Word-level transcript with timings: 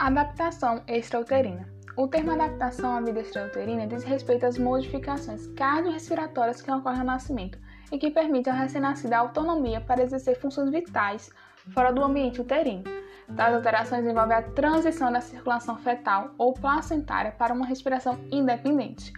Adaptação 0.00 0.80
extrauterina. 0.86 1.68
O 1.96 2.06
termo 2.06 2.30
adaptação 2.30 2.96
à 2.96 3.00
vida 3.00 3.18
extrauterina 3.18 3.84
diz 3.84 4.04
respeito 4.04 4.46
às 4.46 4.56
modificações 4.56 5.48
cardiorrespiratórias 5.48 6.62
que 6.62 6.70
ocorrem 6.70 7.00
ao 7.00 7.04
nascimento 7.04 7.58
e 7.90 7.98
que 7.98 8.08
permitem 8.08 8.52
ao 8.52 8.58
recém-nascido 8.60 9.12
a 9.14 9.18
autonomia 9.18 9.80
para 9.80 10.04
exercer 10.04 10.38
funções 10.38 10.70
vitais 10.70 11.30
fora 11.74 11.92
do 11.92 12.04
ambiente 12.04 12.40
uterino. 12.40 12.84
Tais 13.36 13.52
alterações 13.52 14.06
envolvem 14.06 14.36
a 14.36 14.42
transição 14.42 15.10
da 15.10 15.20
circulação 15.20 15.76
fetal 15.76 16.30
ou 16.38 16.54
placentária 16.54 17.32
para 17.32 17.52
uma 17.52 17.66
respiração 17.66 18.20
independente. 18.30 19.12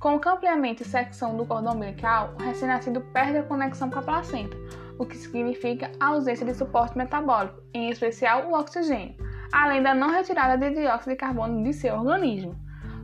Com 0.00 0.16
o 0.16 0.20
campeamento 0.20 0.82
e 0.82 0.86
secção 0.86 1.36
do 1.36 1.44
cordão 1.44 1.74
umbilical, 1.74 2.34
o 2.40 2.42
recém-nascido 2.42 3.02
perde 3.12 3.36
a 3.36 3.42
conexão 3.42 3.90
com 3.90 3.98
a 3.98 4.02
placenta, 4.02 4.56
o 4.98 5.04
que 5.04 5.14
significa 5.14 5.92
a 6.00 6.06
ausência 6.06 6.46
de 6.46 6.54
suporte 6.54 6.96
metabólico, 6.96 7.62
em 7.74 7.90
especial 7.90 8.48
o 8.48 8.58
oxigênio 8.58 9.30
além 9.52 9.82
da 9.82 9.94
não 9.94 10.10
retirada 10.10 10.56
de 10.56 10.74
dióxido 10.74 11.10
de 11.10 11.16
carbono 11.16 11.62
de 11.62 11.72
seu 11.72 11.94
organismo. 11.94 12.56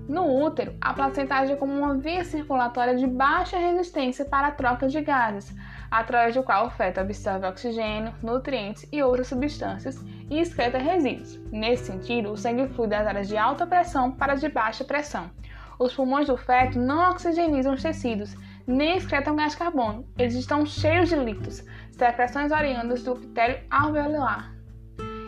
No 0.09 0.43
útero, 0.43 0.75
a 0.81 0.95
placenta 0.95 1.35
age 1.35 1.55
como 1.57 1.71
uma 1.71 1.95
via 1.95 2.25
circulatória 2.25 2.97
de 2.97 3.07
baixa 3.07 3.59
resistência 3.59 4.25
para 4.25 4.49
a 4.49 4.53
troca 4.53 4.89
de 4.89 5.03
gases, 5.03 5.55
através 5.91 6.35
do 6.35 6.43
qual 6.43 6.67
o 6.67 6.71
feto 6.71 6.99
absorve 6.99 7.47
oxigênio, 7.47 8.15
nutrientes 8.23 8.89
e 8.91 9.03
outras 9.03 9.27
substâncias 9.27 10.03
e 10.31 10.41
excreta 10.41 10.79
resíduos. 10.79 11.39
Nesse 11.53 11.93
sentido, 11.93 12.33
o 12.33 12.39
sangue 12.39 12.69
flui 12.69 12.89
das 12.89 13.07
áreas 13.07 13.29
de 13.29 13.37
alta 13.37 13.67
pressão 13.67 14.11
para 14.11 14.35
de 14.35 14.49
baixa 14.49 14.83
pressão. 14.83 15.31
Os 15.79 15.95
pulmões 15.95 16.27
do 16.27 16.39
feto 16.39 16.79
não 16.79 17.11
oxigenizam 17.11 17.75
os 17.75 17.83
tecidos, 17.83 18.35
nem 18.67 18.97
excretam 18.97 19.37
gás 19.37 19.55
carbono. 19.55 20.07
Eles 20.19 20.35
estão 20.35 20.65
cheios 20.65 21.11
de 21.11 21.17
líquidos, 21.17 21.63
secreções 21.93 22.51
oriundas 22.51 23.03
do 23.03 23.13
epitélio 23.13 23.61
alveolar, 23.71 24.55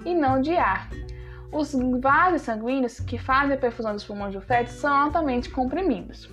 e 0.07 0.15
não 0.15 0.41
de 0.41 0.57
ar. 0.57 0.89
Os 1.53 1.75
vasos 2.01 2.43
sanguíneos 2.43 3.01
que 3.01 3.19
fazem 3.19 3.57
a 3.57 3.59
perfusão 3.59 3.93
dos 3.93 4.05
pulmões 4.05 4.35
do 4.35 4.41
feto 4.41 4.69
são 4.69 4.95
altamente 4.95 5.51
comprimidos. 5.51 6.30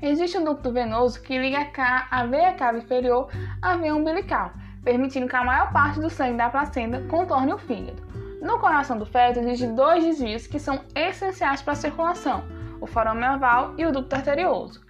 Existe 0.00 0.38
um 0.38 0.44
ducto 0.44 0.72
venoso 0.72 1.20
que 1.22 1.38
liga 1.38 1.68
a 2.10 2.26
veia 2.26 2.54
cava 2.54 2.78
inferior 2.78 3.28
à 3.60 3.76
veia 3.76 3.94
umbilical, 3.94 4.52
permitindo 4.82 5.28
que 5.28 5.36
a 5.36 5.44
maior 5.44 5.70
parte 5.70 6.00
do 6.00 6.08
sangue 6.08 6.38
da 6.38 6.48
placenta 6.48 7.02
contorne 7.02 7.52
o 7.52 7.58
fígado. 7.58 8.02
No 8.40 8.58
coração 8.58 8.98
do 8.98 9.06
feto 9.06 9.38
existem 9.38 9.74
dois 9.74 10.02
desvios 10.02 10.46
que 10.46 10.58
são 10.58 10.80
essenciais 10.96 11.60
para 11.60 11.74
a 11.74 11.76
circulação, 11.76 12.42
o 12.80 12.86
forame 12.86 13.28
oval 13.28 13.74
e 13.76 13.84
o 13.84 13.92
ducto 13.92 14.16
arterioso. 14.16 14.80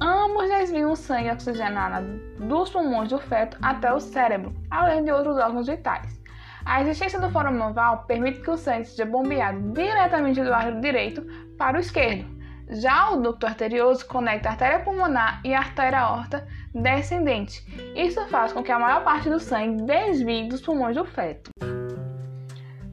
Ambos 0.00 0.48
desviam 0.48 0.92
o 0.92 0.96
sangue 0.96 1.30
oxigenado 1.30 2.06
dos 2.38 2.70
pulmões 2.70 3.08
do 3.08 3.18
feto 3.18 3.56
até 3.60 3.92
o 3.92 3.98
cérebro, 3.98 4.54
além 4.70 5.02
de 5.02 5.10
outros 5.10 5.36
órgãos 5.38 5.66
vitais. 5.66 6.19
A 6.64 6.82
existência 6.82 7.18
do 7.18 7.30
fórmula 7.30 7.70
oval 7.70 8.04
permite 8.06 8.40
que 8.40 8.50
o 8.50 8.56
sangue 8.56 8.84
seja 8.84 9.06
bombeado 9.06 9.72
diretamente 9.72 10.42
do 10.42 10.48
lado 10.48 10.80
direito 10.80 11.26
para 11.56 11.76
o 11.76 11.80
esquerdo. 11.80 12.24
Já 12.68 13.10
o 13.10 13.20
ducto 13.20 13.46
arterioso 13.46 14.06
conecta 14.06 14.48
a 14.48 14.52
artéria 14.52 14.80
pulmonar 14.80 15.40
e 15.44 15.52
a 15.52 15.58
artéria 15.58 16.00
aorta 16.00 16.46
descendente. 16.72 17.64
Isso 17.96 18.24
faz 18.28 18.52
com 18.52 18.62
que 18.62 18.70
a 18.70 18.78
maior 18.78 19.02
parte 19.02 19.28
do 19.28 19.40
sangue 19.40 19.82
desvie 19.82 20.48
dos 20.48 20.60
pulmões 20.60 20.94
do 20.94 21.04
feto. 21.04 21.50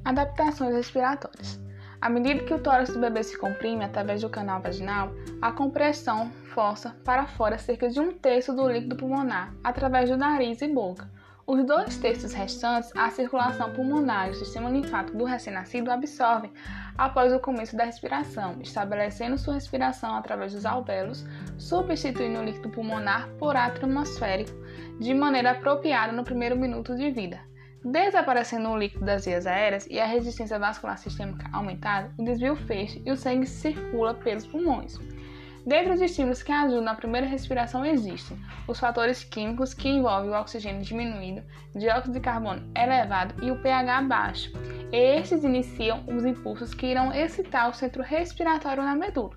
Adaptações 0.04 0.74
respiratórias. 0.74 1.62
À 2.00 2.10
medida 2.10 2.44
que 2.44 2.54
o 2.54 2.60
tórax 2.60 2.92
do 2.92 3.00
bebê 3.00 3.24
se 3.24 3.38
comprime 3.38 3.84
através 3.84 4.22
do 4.22 4.30
canal 4.30 4.62
vaginal, 4.62 5.12
a 5.42 5.52
compressão 5.52 6.32
força 6.54 6.96
para 7.04 7.28
fora 7.28 7.58
cerca 7.58 7.90
de 7.90 8.00
um 8.00 8.14
terço 8.14 8.56
do 8.56 8.68
líquido 8.68 8.96
pulmonar 8.96 9.54
através 9.64 10.10
do 10.10 10.18
nariz 10.18 10.62
e 10.62 10.68
boca. 10.68 11.10
Os 11.50 11.64
dois 11.64 11.96
terços 11.96 12.34
restantes, 12.34 12.92
a 12.94 13.10
circulação 13.10 13.72
pulmonar 13.72 14.28
e 14.28 14.32
o 14.32 14.36
sistema 14.36 14.70
linfático 14.70 15.18
do 15.18 15.24
recém-nascido 15.24 15.90
absorvem 15.90 16.52
após 16.98 17.32
o 17.32 17.40
começo 17.40 17.74
da 17.74 17.86
respiração, 17.86 18.60
estabelecendo 18.62 19.38
sua 19.38 19.54
respiração 19.54 20.14
através 20.14 20.52
dos 20.52 20.66
alvéolos, 20.66 21.26
substituindo 21.58 22.42
o 22.42 22.44
líquido 22.44 22.70
pulmonar 22.70 23.30
por 23.40 23.56
ar 23.56 23.72
atmosférico 23.72 24.52
de 25.00 25.14
maneira 25.14 25.52
apropriada 25.52 26.12
no 26.12 26.26
primeiro 26.26 26.58
minuto 26.58 26.94
de 26.98 27.10
vida. 27.12 27.40
Desaparecendo 27.82 28.68
o 28.68 28.78
líquido 28.78 29.06
das 29.06 29.24
vias 29.24 29.48
aéreas 29.48 29.88
e 29.90 30.02
a 30.02 30.06
resistência 30.06 30.60
vascular 30.60 30.98
sistêmica 30.98 31.50
aumentada, 31.54 32.12
o 32.18 32.26
desvio 32.26 32.58
fecha 32.58 33.00
e 33.06 33.10
o 33.10 33.16
sangue 33.16 33.48
circula 33.48 34.14
pelos 34.14 34.46
pulmões. 34.46 35.00
Dentre 35.68 35.92
os 35.92 36.00
estímulos 36.00 36.42
que 36.42 36.50
ajudam 36.50 36.82
na 36.82 36.96
primeira 36.96 37.28
respiração 37.28 37.86
existem 37.86 38.40
os 38.70 38.80
fatores 38.80 39.26
químicos 39.26 39.74
que 39.74 39.90
envolvem 39.90 40.30
o 40.30 40.40
oxigênio 40.40 40.82
diminuído, 40.82 41.44
dióxido 41.76 42.14
de 42.14 42.22
carbono 42.22 42.72
elevado 42.74 43.36
e 43.44 43.52
o 43.52 43.62
pH 43.62 44.02
baixo. 44.04 44.50
Estes 44.94 45.44
iniciam 45.44 46.06
os 46.08 46.24
impulsos 46.24 46.74
que 46.74 46.88
irão 46.88 47.14
excitar 47.14 47.70
o 47.70 47.74
centro 47.74 48.02
respiratório 48.02 48.82
na 48.82 48.96
medula. 48.96 49.36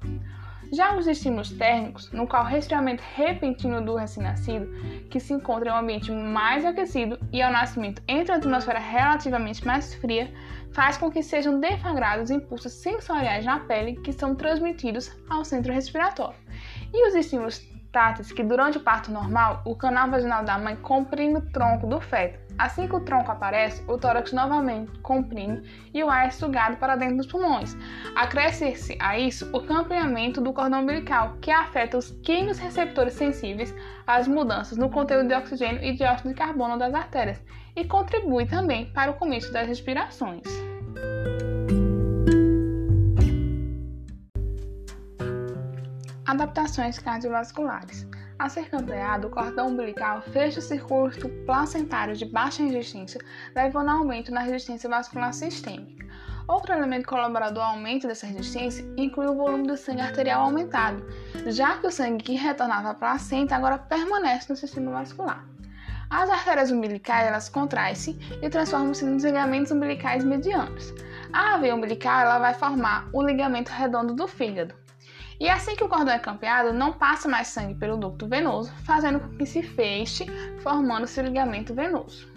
Já 0.72 0.96
os 0.96 1.08
estímulos 1.08 1.50
térmicos, 1.50 2.12
no 2.12 2.28
qual 2.28 2.44
o 2.44 2.46
resfriamento 2.46 3.02
repentino 3.16 3.84
do 3.84 3.96
recém-nascido, 3.96 4.68
que 5.10 5.18
se 5.18 5.32
encontra 5.32 5.70
em 5.70 5.72
um 5.72 5.76
ambiente 5.76 6.12
mais 6.12 6.64
aquecido 6.64 7.18
e 7.32 7.42
ao 7.42 7.50
nascimento 7.50 8.00
entre 8.06 8.30
uma 8.30 8.38
atmosfera 8.38 8.78
relativamente 8.78 9.66
mais 9.66 9.94
fria, 9.94 10.32
faz 10.72 10.96
com 10.96 11.10
que 11.10 11.24
sejam 11.24 11.58
deflagrados 11.58 12.30
impulsos 12.30 12.72
sensoriais 12.72 13.44
na 13.44 13.58
pele 13.58 13.96
que 13.96 14.12
são 14.12 14.36
transmitidos 14.36 15.10
ao 15.28 15.44
centro 15.44 15.72
respiratório. 15.72 16.38
E 16.94 17.08
os 17.08 17.16
estímulos 17.16 17.68
táteis 17.92 18.32
que 18.32 18.42
durante 18.42 18.78
o 18.78 18.80
parto 18.80 19.10
normal, 19.10 19.62
o 19.64 19.74
canal 19.74 20.10
vaginal 20.10 20.44
da 20.44 20.58
mãe 20.58 20.76
comprime 20.76 21.38
o 21.38 21.50
tronco 21.50 21.86
do 21.86 22.00
feto. 22.00 22.38
Assim 22.58 22.86
que 22.86 22.94
o 22.94 23.00
tronco 23.00 23.30
aparece, 23.30 23.82
o 23.88 23.96
tórax 23.96 24.32
novamente 24.32 24.98
comprime 25.00 25.62
e 25.94 26.04
o 26.04 26.10
ar 26.10 26.26
é 26.26 26.30
sugado 26.30 26.76
para 26.76 26.96
dentro 26.96 27.16
dos 27.16 27.26
pulmões. 27.26 27.76
Acresce-se 28.14 28.98
a 29.00 29.18
isso 29.18 29.50
o 29.52 29.62
campeamento 29.62 30.40
do 30.40 30.52
cordão 30.52 30.82
umbilical, 30.82 31.36
que 31.40 31.50
afeta 31.50 31.96
os 31.96 32.10
químicos 32.22 32.58
receptores 32.58 33.14
sensíveis 33.14 33.74
às 34.06 34.28
mudanças 34.28 34.76
no 34.76 34.90
conteúdo 34.90 35.28
de 35.28 35.34
oxigênio 35.34 35.82
e 35.82 35.94
dióxido 35.94 36.28
de 36.28 36.34
carbono 36.34 36.78
das 36.78 36.92
artérias 36.92 37.40
e 37.74 37.84
contribui 37.84 38.46
também 38.46 38.86
para 38.92 39.10
o 39.10 39.14
começo 39.14 39.52
das 39.52 39.66
respirações. 39.66 40.42
Adaptações 46.30 46.96
cardiovasculares. 46.96 48.06
A 48.38 48.48
ser 48.48 48.70
campeado, 48.70 49.26
o 49.26 49.30
cordão 49.30 49.66
umbilical 49.66 50.22
fecha 50.22 50.60
o 50.60 50.62
circuito 50.62 51.28
placentário 51.44 52.14
de 52.14 52.24
baixa 52.24 52.62
resistência, 52.62 53.20
levando 53.52 53.88
a 53.88 53.94
aumento 53.94 54.30
na 54.30 54.38
resistência 54.38 54.88
vascular 54.88 55.34
sistêmica. 55.34 56.06
Outro 56.46 56.72
elemento 56.72 57.08
colaborador 57.08 57.64
ao 57.64 57.70
aumento 57.70 58.06
dessa 58.06 58.28
resistência 58.28 58.86
inclui 58.96 59.26
o 59.26 59.34
volume 59.34 59.66
do 59.66 59.76
sangue 59.76 60.02
arterial 60.02 60.42
aumentado, 60.42 61.04
já 61.46 61.78
que 61.78 61.88
o 61.88 61.90
sangue 61.90 62.22
que 62.22 62.36
retornava 62.36 62.90
à 62.90 62.94
placenta 62.94 63.56
agora 63.56 63.76
permanece 63.76 64.50
no 64.50 64.56
sistema 64.56 64.92
vascular. 64.92 65.44
As 66.08 66.30
artérias 66.30 66.70
umbilicais 66.70 67.26
elas 67.26 67.48
contraem-se 67.48 68.16
e 68.40 68.48
transformam-se 68.48 69.04
nos 69.04 69.24
ligamentos 69.24 69.72
umbilicais 69.72 70.22
medianos. 70.22 70.94
A 71.32 71.58
veia 71.58 71.74
umbilical 71.74 72.20
ela 72.20 72.38
vai 72.38 72.54
formar 72.54 73.08
o 73.12 73.20
ligamento 73.20 73.70
redondo 73.70 74.14
do 74.14 74.28
fígado. 74.28 74.78
E 75.40 75.48
assim 75.48 75.74
que 75.74 75.82
o 75.82 75.88
cordão 75.88 76.12
é 76.12 76.18
campeado, 76.18 76.70
não 76.70 76.92
passa 76.92 77.26
mais 77.26 77.48
sangue 77.48 77.74
pelo 77.74 77.96
ducto 77.96 78.28
venoso, 78.28 78.70
fazendo 78.84 79.18
com 79.18 79.38
que 79.38 79.46
se 79.46 79.62
feche, 79.62 80.26
formando-se 80.62 81.18
o 81.18 81.24
ligamento 81.24 81.74
venoso. 81.74 82.28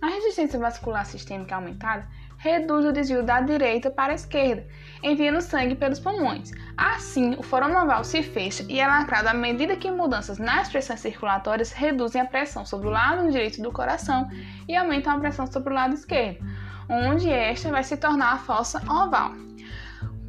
A 0.00 0.06
resistência 0.06 0.58
vascular 0.58 1.04
sistêmica 1.04 1.54
aumentada 1.54 2.08
reduz 2.38 2.86
o 2.86 2.92
desvio 2.92 3.22
da 3.22 3.42
direita 3.42 3.90
para 3.90 4.12
a 4.12 4.14
esquerda, 4.14 4.66
enviando 5.02 5.42
sangue 5.42 5.74
pelos 5.74 6.00
pulmões. 6.00 6.50
Assim, 6.74 7.34
o 7.34 7.42
forão 7.42 7.70
oval 7.84 8.02
se 8.02 8.22
fecha 8.22 8.64
e 8.66 8.80
é 8.80 8.86
lacrado 8.86 9.28
à 9.28 9.34
medida 9.34 9.76
que 9.76 9.90
mudanças 9.90 10.38
nas 10.38 10.70
pressões 10.70 11.00
circulatórias 11.00 11.70
reduzem 11.70 12.20
a 12.20 12.24
pressão 12.24 12.64
sobre 12.64 12.88
o 12.88 12.90
lado 12.90 13.30
direito 13.30 13.62
do 13.62 13.70
coração 13.70 14.26
e 14.66 14.74
aumentam 14.74 15.12
a 15.12 15.20
pressão 15.20 15.46
sobre 15.46 15.70
o 15.70 15.76
lado 15.76 15.94
esquerdo, 15.94 16.42
onde 16.88 17.30
esta 17.30 17.70
vai 17.70 17.84
se 17.84 17.96
tornar 17.98 18.32
a 18.32 18.38
fossa 18.38 18.78
oval. 18.90 19.32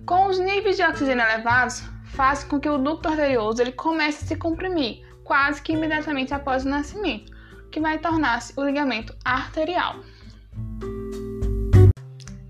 Com 0.05 0.27
os 0.27 0.37
níveis 0.37 0.75
de 0.75 0.83
oxigênio 0.83 1.23
elevados, 1.23 1.81
faz 2.07 2.43
com 2.43 2.59
que 2.59 2.69
o 2.69 2.77
ducto 2.77 3.07
arterioso 3.07 3.61
ele 3.61 3.71
comece 3.71 4.25
a 4.25 4.27
se 4.27 4.35
comprimir 4.35 5.01
quase 5.23 5.61
que 5.61 5.71
imediatamente 5.71 6.33
após 6.33 6.65
o 6.65 6.69
nascimento, 6.69 7.31
que 7.71 7.79
vai 7.79 7.97
tornar-se 7.97 8.53
o 8.57 8.63
ligamento 8.63 9.15
arterial. 9.23 9.95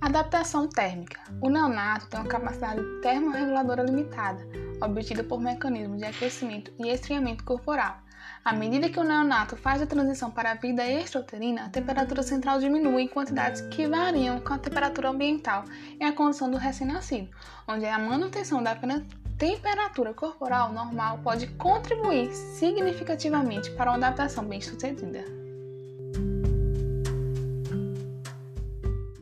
Adaptação 0.01 0.67
térmica. 0.67 1.21
O 1.41 1.49
neonato 1.49 2.07
tem 2.07 2.19
uma 2.19 2.27
capacidade 2.27 2.81
termorreguladora 3.01 3.83
limitada, 3.83 4.45
obtida 4.81 5.23
por 5.23 5.39
mecanismos 5.39 5.99
de 5.99 6.05
aquecimento 6.05 6.73
e 6.79 6.89
esfriamento 6.89 7.43
corporal. 7.43 8.02
À 8.43 8.53
medida 8.53 8.89
que 8.89 8.99
o 8.99 9.03
neonato 9.03 9.55
faz 9.55 9.81
a 9.81 9.85
transição 9.85 10.29
para 10.29 10.51
a 10.51 10.55
vida 10.55 10.85
extrauterina, 10.85 11.65
a 11.65 11.69
temperatura 11.69 12.21
central 12.23 12.59
diminui 12.59 13.03
em 13.03 13.07
quantidades 13.07 13.61
que 13.61 13.87
variam 13.87 14.39
com 14.39 14.53
a 14.53 14.59
temperatura 14.59 15.09
ambiental 15.09 15.63
e 15.99 16.03
a 16.03 16.11
condição 16.11 16.51
do 16.51 16.57
recém-nascido, 16.57 17.29
onde 17.67 17.85
a 17.85 17.97
manutenção 17.97 18.61
da 18.61 18.77
temperatura 19.37 20.13
corporal 20.13 20.73
normal 20.73 21.19
pode 21.23 21.47
contribuir 21.47 22.33
significativamente 22.33 23.71
para 23.71 23.91
uma 23.91 23.97
adaptação 23.97 24.43
bem-sucedida. 24.45 25.42